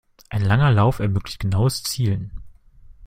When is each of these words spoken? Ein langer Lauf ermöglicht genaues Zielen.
Ein 0.31 0.41
langer 0.41 0.71
Lauf 0.71 0.97
ermöglicht 0.97 1.41
genaues 1.41 1.83
Zielen. 1.83 2.41